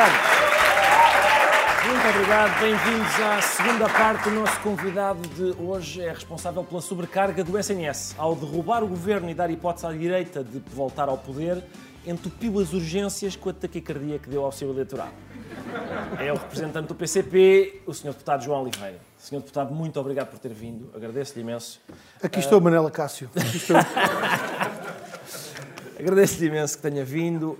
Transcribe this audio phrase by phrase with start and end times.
[0.00, 0.40] obrigado.
[1.86, 4.28] Muito obrigado, bem-vindos à segunda parte.
[4.28, 8.14] O nosso convidado de hoje é responsável pela sobrecarga do SNS.
[8.16, 11.62] Ao derrubar o governo e dar hipótese à direita de voltar ao poder,
[12.06, 15.12] entupiu as urgências com a taquicardia que deu ao seu eleitorado.
[16.18, 18.08] É o representante do PCP, o Sr.
[18.08, 18.98] Deputado João Oliveira.
[19.18, 19.36] Sr.
[19.36, 20.90] Deputado, muito obrigado por ter vindo.
[20.94, 21.80] Agradeço-lhe imenso.
[22.22, 23.28] Aqui estou, Manela Cássio.
[23.36, 23.76] Aqui estou.
[26.00, 27.58] Agradeço-lhe imenso que tenha vindo.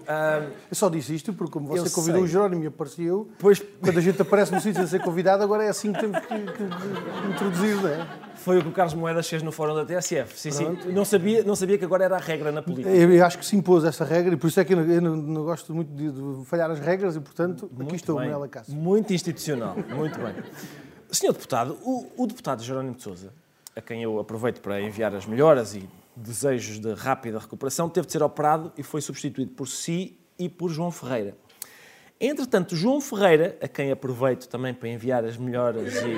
[0.69, 2.25] Eu só disse isto porque, como você convidou sei.
[2.25, 5.65] o Jerónimo e apareceu, pois quando a gente aparece no sítio a ser convidado, agora
[5.65, 8.07] é assim que temos que, que introduzir, não é?
[8.41, 10.39] foi o que o Carlos Moedas fez no fórum da TSF.
[10.39, 10.65] Sim, sim.
[10.65, 10.93] Pronto.
[10.93, 12.89] Não sabia, não sabia que agora era a regra na política.
[12.89, 14.85] Eu, eu acho que se impôs essa regra e por isso é que eu não,
[14.85, 18.27] eu não- gosto muito de, de falhar as regras e, portanto, aqui Muito estou, bem.
[18.27, 18.75] Manela Cássio.
[18.75, 20.35] Muito institucional, muito bem.
[21.13, 23.33] Senhor Deputado, o, o deputado Jerónimo de Sousa,
[23.77, 25.89] a quem eu aproveito para enviar as melhoras e
[26.21, 30.71] desejos de rápida recuperação, teve de ser operado e foi substituído por si e por
[30.71, 31.37] João Ferreira.
[32.21, 36.17] Entretanto, João Ferreira, a quem aproveito também para enviar as melhoras e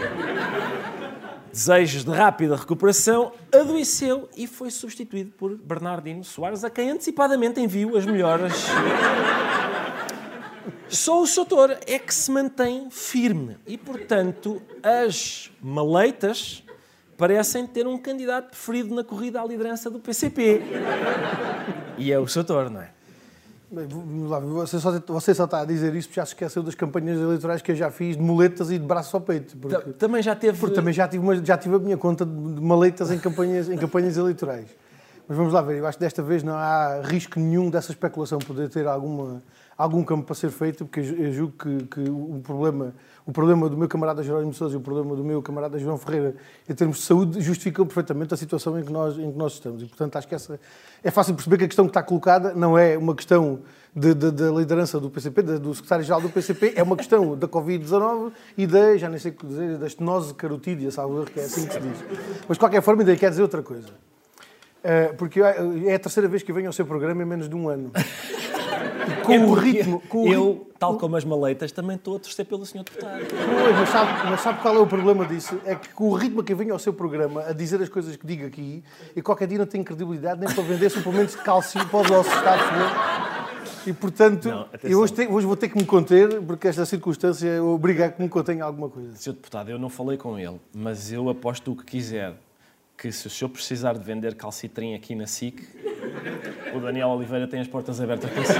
[1.52, 7.96] desejos de rápida recuperação, adoeceu e foi substituído por Bernardino Soares, a quem antecipadamente envio
[7.96, 8.66] as melhoras.
[10.88, 16.64] Só o Soutor é que se mantém firme e, portanto, as maleitas
[17.26, 20.60] parecem ter um candidato preferido na corrida à liderança do PCP.
[21.96, 22.88] E é o Soutor, não é?
[23.70, 26.64] Bem, vamos lá, você só, você só está a dizer isso porque já se esqueceu
[26.64, 29.56] das campanhas eleitorais que eu já fiz de muletas e de braço ao peito.
[29.56, 30.58] Porque, Ta- Também já teve.
[30.58, 33.68] porque também já tive, uma- já tive a minha conta de de maletas em campanhas,
[33.68, 34.66] em campanhas eleitorais.
[35.28, 38.40] Mas vamos lá ver, eu acho que desta vez não há risco nenhum dessa especulação
[38.40, 39.40] poder ter alguma,
[39.82, 42.94] algum campo para ser feito, porque eu ju- eu julgo que, que o, problema,
[43.26, 45.98] o problema do meu camarada Jerónimo de Sousa e o problema do meu camarada João
[45.98, 46.34] Ferreira,
[46.68, 49.82] em termos de saúde, justificam perfeitamente a situação em que nós, em que nós estamos.
[49.82, 50.60] E, portanto, acho que essa,
[51.02, 53.60] é fácil perceber que a questão que está colocada não é uma questão
[53.94, 57.48] de- de- da liderança do PCP, da- do secretário-geral do PCP, é uma questão da
[57.48, 61.44] Covid-19 e da, já nem sei o que dizer, da estenose carotídea, salvo que é
[61.44, 61.98] assim que se diz.
[62.48, 63.88] Mas, de qualquer forma, ainda quer dizer outra coisa.
[64.84, 67.68] Eh, porque é a terceira vez que venho ao seu programa em menos de um
[67.68, 67.92] ano.
[69.06, 70.00] E com É o ritmo.
[70.08, 72.78] Com o eu, ritmo- tal como as maleitas, também estou a torcer pelo Sr.
[72.84, 73.20] Deputado.
[73.28, 75.58] Pois, mas sabe, mas sabe qual é o problema disso?
[75.64, 78.16] É que com o ritmo que eu venho ao seu programa a dizer as coisas
[78.16, 78.82] que digo aqui,
[79.14, 82.32] e qualquer dia não tenho credibilidade nem para vender suplementos de cálcio para os ossos,
[82.32, 83.32] está a?
[83.86, 87.62] E portanto, Não, eu hoje, te- hoje vou ter que me conter, porque esta circunstância
[87.62, 89.10] obriga a que me contenha alguma coisa.
[89.16, 89.32] Sr.
[89.32, 92.34] Deputado, eu não falei com ele, mas eu aposto o que quiser
[93.02, 95.60] que se o senhor precisar de vender calcitrim aqui na SIC,
[96.72, 98.52] o Daniel Oliveira tem as portas abertas para si.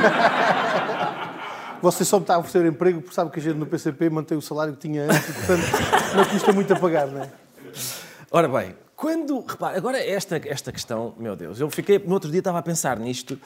[1.80, 4.36] Você só me está a oferecer emprego porque sabe que a gente no PCP mantém
[4.36, 5.62] o salário que tinha antes e, portanto,
[6.16, 7.30] não custa muito a pagar, não é?
[8.32, 9.44] Ora bem, quando.
[9.46, 12.00] Repare, agora esta, esta questão, meu Deus, eu fiquei.
[12.00, 13.38] No outro dia estava a pensar nisto.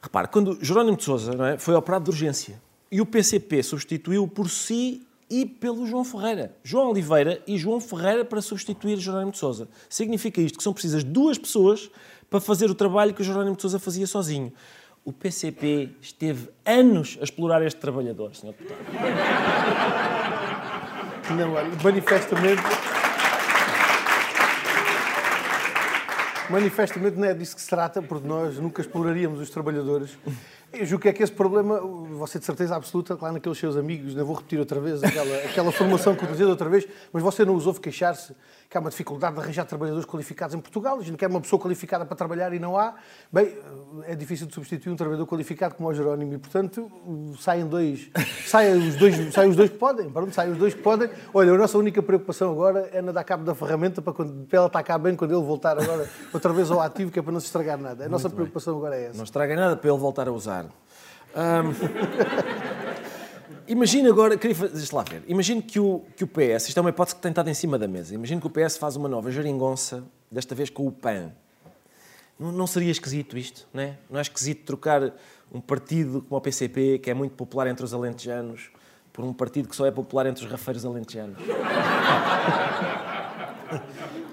[0.00, 2.58] Repare, quando Jerónimo de Souza não é, foi operado de urgência
[2.90, 6.56] e o PCP substituiu por si e pelo João Ferreira.
[6.62, 9.68] João Oliveira e João Ferreira para substituir Jerónimo de Souza.
[9.88, 11.90] Significa isto que são precisas duas pessoas
[12.30, 14.52] para fazer o trabalho que o Jerónimo de Souza fazia sozinho.
[15.04, 18.46] O PCP esteve anos a explorar este trabalhador, Sr.
[18.46, 18.80] Deputado.
[21.36, 22.62] Não, manifestamente.
[26.48, 30.16] Manifestamente não é disso que se trata, porque nós nunca exploraríamos os trabalhadores.
[30.78, 34.14] Eu julgo que é que esse problema, você de certeza absoluta, claro, naqueles seus amigos,
[34.14, 37.54] não vou repetir outra vez aquela, aquela formação que utilizei outra vez, mas você não
[37.54, 38.34] os ouve queixar-se
[38.68, 41.60] que há uma dificuldade de arranjar trabalhadores qualificados em Portugal, a gente quer uma pessoa
[41.60, 42.94] qualificada para trabalhar e não há.
[43.32, 43.56] Bem,
[44.04, 46.90] é difícil de substituir um trabalhador qualificado como o Jerónimo e, portanto,
[47.38, 48.10] saem dois,
[48.46, 51.08] saem os dois, saem os dois que podem, pronto, saem os dois que podem.
[51.32, 54.58] Olha, a nossa única preocupação agora é não dar cabo da ferramenta para, quando, para
[54.58, 57.32] ela estar cá bem quando ele voltar agora outra vez ao ativo, que é para
[57.32, 58.04] não se estragar nada.
[58.04, 59.16] A nossa preocupação agora é essa.
[59.16, 60.66] Não estraga nada para ele voltar a usar.
[61.34, 61.72] Ahm,
[63.68, 66.80] Imagina agora, queria fazer, deixa lá ver, imagina que o, que o PS, isto é
[66.80, 69.08] uma hipótese que tem estado em cima da mesa, imagina que o PS faz uma
[69.08, 71.32] nova geringonça, desta vez com o PAN.
[72.38, 73.98] Não, não seria esquisito isto, não é?
[74.10, 75.12] Não é esquisito trocar
[75.52, 78.70] um partido como o PCP, que é muito popular entre os alentejanos,
[79.12, 81.38] por um partido que só é popular entre os rafeiros alentejanos?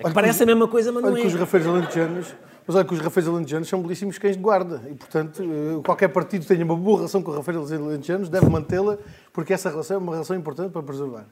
[0.03, 1.37] É que parece a mesma coisa, mas não Olha que os é.
[1.37, 2.35] rafeiros alentejanos,
[2.67, 6.09] mas olha que os rafeiros alentejanos são belíssimos cães de guarda e, portanto, eh, qualquer
[6.09, 8.97] partido que tenha uma boa relação com os rafeiros alentejanos deve mantê-la,
[9.31, 11.25] porque essa relação é uma relação importante para preservar.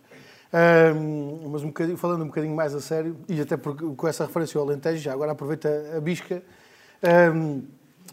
[0.53, 4.59] Ahm, mas um falando um bocadinho mais a sério, e até porque, com essa referência
[4.59, 6.43] ao Alentejo, já agora aproveita a bisca,
[7.01, 7.61] ahm,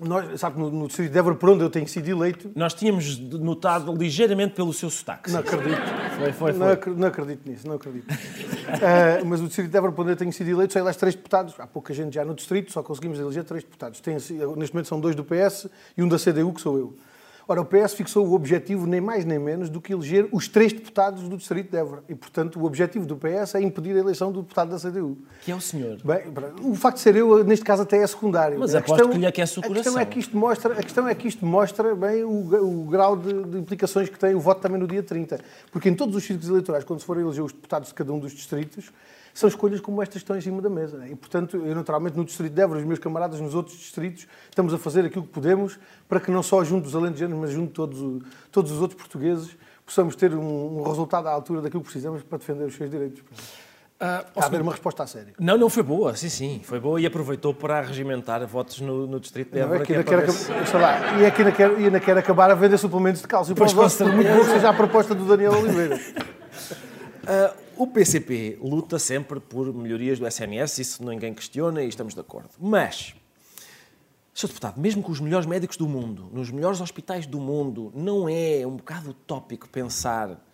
[0.00, 2.72] nós, sabe que no, no distrito de Évora, por onde eu tenho sido eleito, Nós
[2.74, 5.30] tínhamos notado ligeiramente pelo seu sotaque.
[5.30, 5.80] não acredito.
[6.18, 6.72] Foi, foi, Não, foi.
[6.72, 8.06] acre- não acredito nisso, não acredito.
[8.68, 11.14] Ah, mas o Distrito de Évora, por onde eu tenho sido eleito, só elege três
[11.14, 11.54] deputados.
[11.58, 14.00] Há pouca gente já no Distrito, só conseguimos eleger três deputados.
[14.00, 16.96] Tem, neste momento são dois do PS e um da CDU, que sou eu.
[17.50, 20.70] Ora, o PS fixou o objetivo nem mais nem menos do que eleger os três
[20.70, 22.04] deputados do Distrito de Évora.
[22.06, 25.16] E, portanto, o objetivo do PS é impedir a eleição do deputado da CDU.
[25.40, 25.96] Que é o senhor.
[26.04, 26.24] Bem,
[26.62, 28.58] o facto de ser eu, neste caso, até é secundário.
[28.58, 29.80] Mas a aposto questão, que lhe aquece o coração.
[29.80, 32.84] A questão é que isto mostra, a questão é que isto mostra bem o, o
[32.84, 35.40] grau de, de, implicações que tem o voto também no dia 30.
[35.72, 38.18] Porque em todos os círculos eleitorais, quando se forem eleger os deputados de cada um
[38.18, 38.92] dos distritos,
[39.38, 41.06] são escolhas como estas que estão em cima da mesa.
[41.06, 44.74] E, portanto, eu naturalmente no Distrito de Évora, os meus camaradas nos outros distritos, estamos
[44.74, 47.72] a fazer aquilo que podemos para que não só junto dos alentejanos, mas junto de
[47.72, 49.56] todos, todos os outros portugueses,
[49.86, 53.20] possamos ter um, um, resultado à altura daquilo que precisamos para defender os seus direitos.
[53.20, 55.34] Uh, a haver uma resposta a sério.
[55.38, 59.20] Não, não foi boa, sim, sim, foi boa e aproveitou para regimentar votos no, no
[59.20, 59.76] Distrito de Évora.
[59.76, 60.76] Não, é que ainda quer, se...
[60.76, 63.86] lá, e aqui ainda quer, ainda quer acabar a vender suplementos de cálcio pois para
[63.86, 65.96] os por muito pouco seja a proposta do Daniel Oliveira.
[65.96, 72.20] Uh, o PCP luta sempre por melhorias do SNS, isso ninguém questiona e estamos de
[72.20, 72.50] acordo.
[72.58, 73.14] Mas,
[74.34, 74.48] Sr.
[74.48, 78.66] Deputado, mesmo com os melhores médicos do mundo, nos melhores hospitais do mundo, não é
[78.66, 80.44] um bocado utópico pensar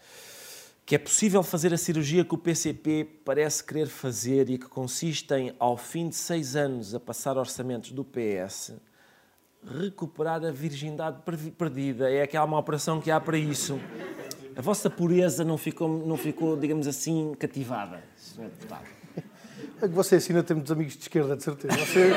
[0.84, 5.32] que é possível fazer a cirurgia que o PCP parece querer fazer e que consiste
[5.32, 8.74] em, ao fim de seis anos a passar orçamentos do PS,
[9.66, 11.22] recuperar a virgindade
[11.56, 12.10] perdida.
[12.10, 13.80] É aquela uma operação que há para isso
[14.56, 18.42] a vossa pureza não ficou, não ficou digamos assim, cativada, Sr.
[18.42, 18.84] Deputado?
[19.82, 21.76] É que você ensina a ter muitos amigos de esquerda, de certeza.
[21.76, 22.12] Você,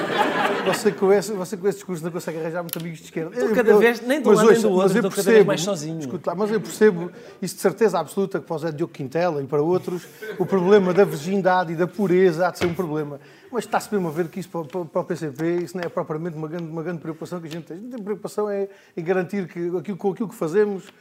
[0.65, 3.33] você, com, esse, você com esse discurso não consegue arranjar muitos amigos de esquerda.
[3.33, 5.61] Estou cada eu, vez, nem do lado nem do outro, estou percebo, cada vez mais
[5.61, 5.99] sozinho.
[5.99, 7.11] Escuta, mas eu percebo
[7.41, 10.03] isso de certeza absoluta que para o Zé Diogo Quintela e para outros,
[10.37, 13.19] o problema da virgindade e da pureza há de ser um problema.
[13.51, 16.47] Mas está-se mesmo a ver que isso para, o PCP, isso não é propriamente uma
[16.47, 17.77] grande, uma grande preocupação que a gente tem.
[17.93, 20.91] A preocupação é em garantir que aquilo, com aquilo que fazemos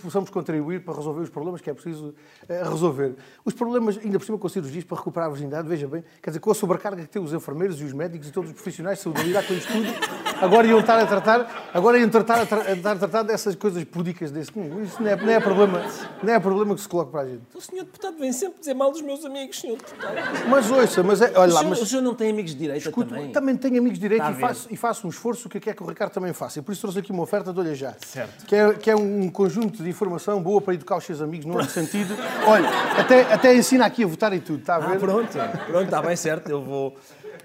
[0.00, 2.14] possamos contribuir para resolver os problemas que é preciso
[2.48, 3.16] eh, resolver.
[3.44, 6.40] Os problemas, ainda por cima com cirurgias para recuperar a virgindade, veja bem, quer dizer,
[6.40, 9.04] com a sobrecarga que têm os enfermeiros e os médicos e todos os profissionais de
[9.04, 12.46] saúde a lidar com isto tudo, agora iam estar a tratar, agora iam tratar, a,
[12.46, 14.50] tra a tratar dessas coisas púdicas desse.
[14.82, 15.82] Isso não é, não é, problema,
[16.22, 17.42] não é problema que se coloca para a gente.
[17.54, 20.14] O senhor deputado vem sempre dizer mal dos meus amigos, senhor deputado.
[20.48, 21.80] Mas ouça, mas é, olha lá, mas...
[21.80, 23.32] O senhor não tem amigos de direita Escuto, também?
[23.32, 25.86] Também tenho amigos de direita e faço, e faço um esforço que quer que o
[25.86, 26.58] Ricardo também faça.
[26.58, 27.94] E por isso trouxe aqui uma oferta de olha já.
[28.04, 28.46] Certo.
[28.46, 31.62] Que é, que é um conjunto de informação boa para educar os seus amigos, no
[31.64, 32.14] sentido.
[32.46, 34.96] Olha, até, até ensina aqui a votar e tudo, está a ver?
[34.96, 36.48] Ah, pronto, pronto, está bem certo.
[36.48, 36.96] Eu vou.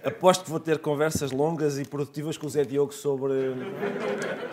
[0.03, 3.33] Aposto que vou ter conversas longas e produtivas com o Zé Diogo sobre,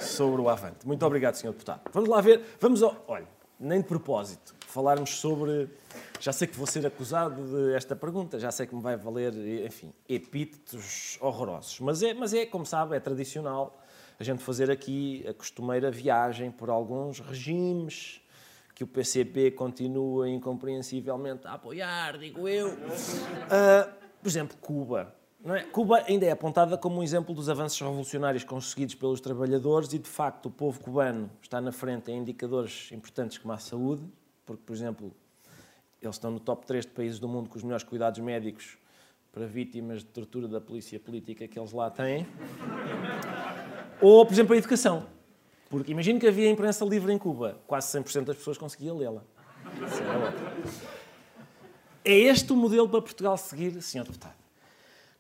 [0.01, 0.87] sobre o Avante.
[0.87, 1.53] Muito obrigado, Sr.
[1.53, 1.83] Deputado.
[1.93, 2.43] Vamos lá ver.
[2.61, 3.05] Vamos ao.
[3.07, 3.29] Olha,
[3.59, 5.69] nem de propósito, falarmos sobre.
[6.19, 9.35] Já sei que vou ser acusado de esta pergunta, já sei que me vai valer,
[9.65, 11.79] enfim, epítetos horrorosos.
[11.81, 13.79] Mas é, mas é como sabe, é tradicional
[14.19, 18.21] a gente fazer aqui a costumeira viagem por alguns regimes
[18.75, 22.69] que o PCP continua incompreensivelmente a apoiar, digo eu.
[22.69, 23.91] Uh,
[24.21, 25.16] por exemplo, Cuba.
[25.55, 25.63] É?
[25.63, 30.09] Cuba ainda é apontada como um exemplo dos avanços revolucionários conseguidos pelos trabalhadores e, de
[30.09, 34.03] facto, o povo cubano está na frente em indicadores importantes como a saúde,
[34.45, 35.13] porque, por exemplo,
[36.03, 38.77] eles estão no top 3 de países do mundo com os melhores cuidados médicos
[39.31, 42.27] para vítimas de tortura da polícia política que eles lá têm.
[44.01, 45.07] Ou, por exemplo, a educação.
[45.71, 47.61] Porque imagino que havia imprensa livre em Cuba.
[47.69, 49.23] Quase 100% das pessoas conseguiam lê-la.
[52.05, 54.05] É este o modelo para Portugal seguir, Sr.
[54.05, 54.46] Deputado?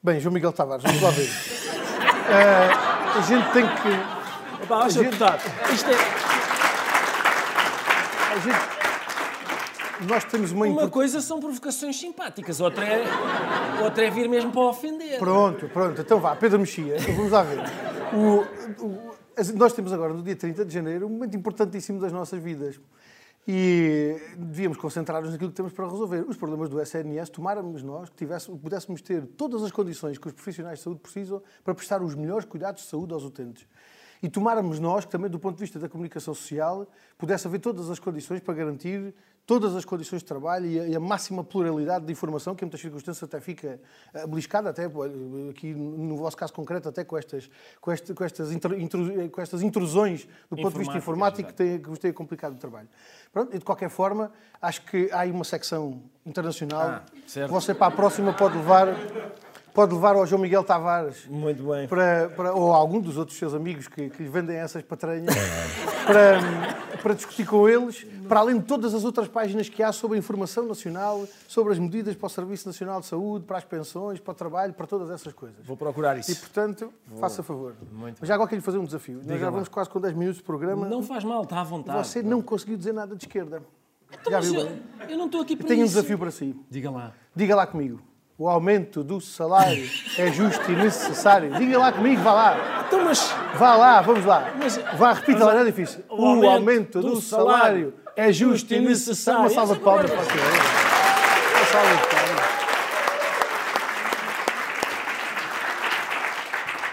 [0.06, 1.28] Bem, João Miguel Tavares, vamos lá ver.
[1.28, 4.62] uh, a gente tem que...
[4.62, 5.02] Opa, Sr.
[5.02, 5.42] Deputado,
[5.74, 5.94] isto é...
[8.32, 10.06] A gente...
[10.08, 10.66] Nós temos uma...
[10.66, 13.04] Uma coisa são provocações simpáticas, outra é,
[13.82, 15.18] outra é vir mesmo para ofender.
[15.18, 16.00] Pronto, pronto.
[16.00, 17.64] Então vá, Pedro Mexia, vamos lá ver.
[18.14, 18.46] O,
[18.84, 19.16] o,
[19.56, 22.78] nós temos agora, no dia 30 de janeiro, um momento importantíssimo das nossas vidas.
[23.48, 26.24] E devíamos concentrar-nos naquilo que temos para resolver.
[26.28, 30.32] Os problemas do SNS, tomáramos nós que tivéssemos, pudéssemos ter todas as condições que os
[30.32, 33.66] profissionais de saúde precisam para prestar os melhores cuidados de saúde aos utentes.
[34.20, 37.88] E tomáramos nós, que também do ponto de vista da comunicação social, pudesse haver todas
[37.88, 39.14] as condições para garantir
[39.46, 42.66] todas as condições de trabalho e a, e a, máxima pluralidade de informação, que em
[42.66, 43.80] muitas circunstâncias até fica
[44.12, 44.86] uh, beliscada, até
[45.48, 47.48] aqui no vosso caso concreto, até com estas,
[47.80, 51.78] com este, com estas, intru, com estas intrusões do ponto de vista informático que, tem,
[51.78, 52.88] que vos tem complicado o trabalho.
[53.32, 56.88] Pronto, e de qualquer forma, acho que há aí uma secção internacional.
[56.88, 58.88] Ah, que você para a próxima pode levar
[59.76, 61.86] pode levar ao João Miguel Tavares Muito bem.
[61.86, 65.34] Para, para, ou a algum dos outros seus amigos que, que lhe vendem essas patranhas
[66.06, 70.16] para, para discutir com eles, para além de todas as outras páginas que há sobre
[70.16, 74.18] a informação nacional, sobre as medidas para o Serviço Nacional de Saúde, para as pensões,
[74.18, 75.58] para o trabalho, para todas essas coisas.
[75.66, 76.32] Vou procurar isso.
[76.32, 77.18] E, portanto, Vou.
[77.18, 77.74] faça favor.
[77.92, 79.20] Muito Mas já agora quero lhe fazer um desafio.
[79.20, 80.88] Diga Nós já vamos quase com 10 minutos de programa.
[80.88, 81.98] Não faz mal, está à vontade.
[81.98, 83.62] Você não conseguiu dizer nada de esquerda.
[84.10, 84.54] Então, já viu?
[84.60, 84.78] Eu,
[85.10, 85.92] eu não estou aqui para eu tenho isso.
[85.92, 86.56] um desafio para si.
[86.70, 87.12] Diga lá.
[87.34, 88.00] Diga lá comigo.
[88.38, 89.88] O aumento do salário
[90.18, 91.50] é justo e necessário.
[91.56, 92.84] Diga lá comigo, vá lá.
[92.86, 94.52] Então, mas Vá lá, vamos lá.
[94.58, 96.04] Mas- Vá, repita lá, não é difícil.
[96.10, 99.40] O aumento, do, salário é justo e necessário.
[99.40, 100.44] Uma salva de palmas para o senhor.
[100.46, 102.15] Uma salva de palmas.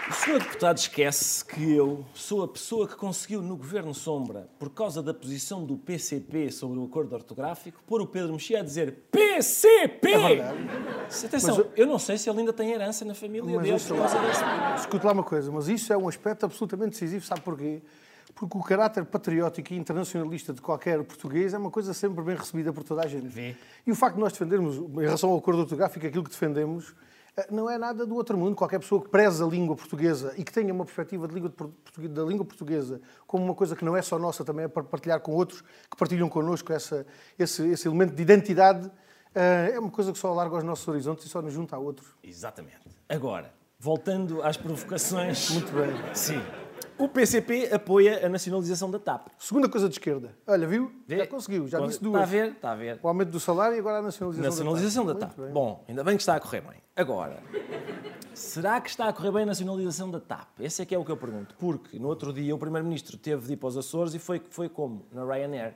[0.08, 4.68] O senhor deputado esquece que eu sou a pessoa que conseguiu no Governo Sombra, por
[4.70, 8.92] causa da posição do PCP sobre o acordo ortográfico, pôr o Pedro Mexia a dizer
[9.10, 10.12] PCP!
[10.12, 10.58] É verdade.
[11.24, 13.96] Atenção, Mas eu não sei se ele ainda tem herança na família Mas dele por
[13.96, 14.76] causa.
[14.76, 17.80] Escute lá uma coisa, mas isso é um aspecto absolutamente decisivo, sabe porquê?
[18.34, 22.72] Porque o caráter patriótico e internacionalista de qualquer português é uma coisa sempre bem recebida
[22.72, 23.28] por toda a gente.
[23.28, 23.56] Vê.
[23.86, 26.94] E o facto de nós defendermos, em relação ao acordo ortográfico, aquilo que defendemos,
[27.50, 28.54] não é nada do outro mundo.
[28.54, 31.52] Qualquer pessoa que preze a língua portuguesa e que tenha uma perspectiva língua
[31.98, 34.82] de da língua portuguesa como uma coisa que não é só nossa, também é para
[34.82, 37.06] partilhar com outros que partilham connosco essa,
[37.38, 38.90] esse, esse elemento de identidade,
[39.34, 41.78] eh, é uma coisa que só alarga os nossos horizontes e só nos junta a
[41.78, 42.08] outros.
[42.22, 42.88] Exatamente.
[43.08, 45.50] Agora, voltando às provocações...
[45.50, 46.14] Muito bem.
[46.14, 46.40] Sim.
[46.96, 49.26] O PCP apoia a nacionalização da TAP.
[49.38, 50.36] Segunda coisa de esquerda.
[50.46, 50.92] Olha, viu?
[51.06, 51.18] Vê?
[51.18, 52.28] Já conseguiu, já disse Está a duas.
[52.28, 52.48] ver?
[52.52, 53.00] Está a ver.
[53.02, 55.28] O aumento do salário e agora a nacionalização, Nacionalização da da TAP.
[55.30, 55.38] TAP.
[55.38, 55.62] Muito bem.
[55.62, 56.82] Bom, ainda bem que está a correr bem.
[56.96, 57.38] Agora,
[58.32, 60.60] será que está a correr bem a nacionalização da TAP?
[60.60, 61.56] Esse é que é o que eu pergunto.
[61.58, 64.68] Porque no outro dia o Primeiro-Ministro teve de ir para os Açores e foi, foi
[64.68, 65.04] como?
[65.12, 65.74] Na Ryanair.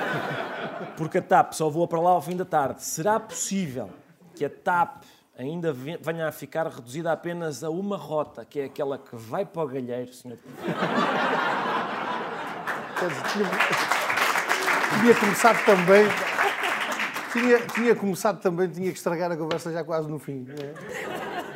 [0.96, 2.82] Porque a TAP só voa para lá ao fim da tarde.
[2.84, 3.90] Será possível
[4.34, 5.02] que a TAP
[5.40, 9.44] ainda ve- venha a ficar reduzida apenas a uma rota, que é aquela que vai
[9.46, 10.38] para o Galheiro, senhor?
[15.00, 16.04] Tinha, começado também.
[17.32, 20.40] Tinha, tinha começado também, tinha que estragar a conversa já quase no fim.
[20.46, 20.54] né?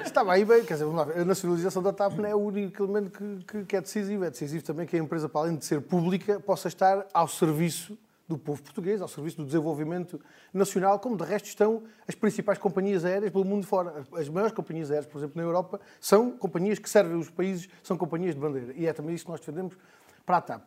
[0.05, 2.85] Estava aí bem, quer dizer, vamos lá a nacionalização da TAP não é o único
[2.85, 4.25] elemento que, que- que é decisivo.
[4.25, 7.99] É decisivo também que a empresa, para além de ser pública, possa estar ao serviço
[8.27, 10.21] do povo português, ao serviço do desenvolvimento
[10.53, 14.05] nacional, como de resto estão as principais companhias aéreas pelo mundo fora.
[14.13, 17.97] As maiores companhias aéreas, por exemplo, na Europa, são companhias que servem os países, são
[17.99, 18.73] companhias de bandeira.
[18.75, 19.77] E é também isso que nós defendemos
[20.25, 20.63] para a TAP.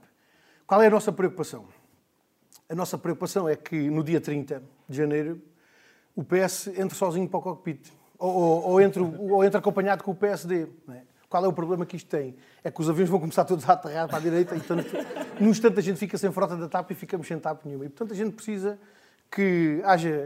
[0.67, 1.65] Qual é a nossa preocupação?
[2.69, 5.41] A nossa preocupação é que no dia 30 de janeiro
[6.15, 7.91] o PS entre sozinho para o cockpit.
[8.19, 10.67] Ou, ou, ou entre, ou entre acompanhado com o PSD.
[10.85, 11.03] não é?
[11.29, 12.35] Qual é o problema que isto tem?
[12.63, 14.87] É que os aviões vão começar todos a aterrar para a direita e, portanto,
[15.39, 17.85] num instante a gente fica sem frota da TAP e ficamos sem TAP nenhuma.
[17.85, 18.79] E, portanto, a gente precisa
[19.29, 20.25] que haja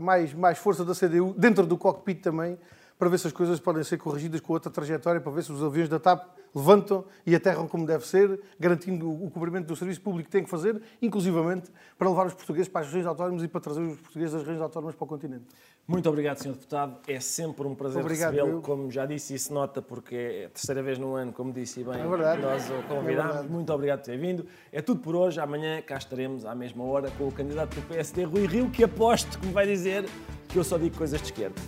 [0.00, 2.58] mais, mais força da CDU dentro do cockpit também
[2.98, 5.62] para ver se as coisas podem ser corrigidas com outra trajetória, para ver se os
[5.62, 6.22] aviões da TAP
[6.54, 10.50] levantam e aterram como deve ser, garantindo o cumprimento do serviço público que tem que
[10.50, 14.32] fazer, inclusivamente para levar os portugueses para as regiões autónomas e para trazer os portugueses
[14.32, 15.44] das regiões autónomas para o continente.
[15.86, 16.52] Muito obrigado, Sr.
[16.52, 16.98] Deputado.
[17.08, 18.60] É sempre um prazer recebê-lo.
[18.62, 21.94] Como já disse, isso nota porque é a terceira vez no ano, como disse bem,
[22.00, 23.04] É nós o É convidámos.
[23.04, 23.48] verdade.
[23.48, 24.46] Muito obrigado por ter vindo.
[24.72, 25.40] É tudo por hoje.
[25.40, 29.38] Amanhã cá estaremos à mesma hora com o candidato do PSD, Rui Rio, que aposto
[29.38, 30.08] que me vai dizer
[30.48, 31.60] que eu só digo coisas de esquerda.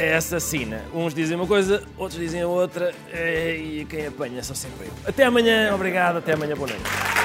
[0.00, 0.80] É assassina.
[0.94, 4.92] Uns dizem uma coisa, outros dizem outra, eh, e quem apanha só sempre eu.
[5.04, 7.19] Até amanhã, obrigado, até amanhã, boa noite.